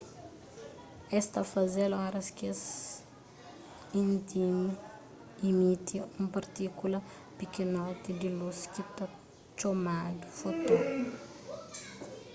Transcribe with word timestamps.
es 1.17 1.25
ta 1.33 1.41
faze-l 1.51 1.93
oras 2.07 2.27
k-es 2.37 2.61
imiti 5.49 5.97
un 6.19 6.25
partíkula 6.35 6.97
pikinotinhu 7.37 8.19
di 8.21 8.29
lus 8.37 8.59
ki 8.73 8.83
ta 8.95 9.03
txomadu 9.57 10.25
foton 10.39 10.83